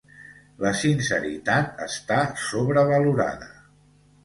[0.63, 3.55] La sinceritat està sobrevalorada.